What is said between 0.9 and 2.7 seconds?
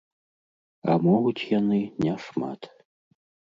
А могуць яны не шмат.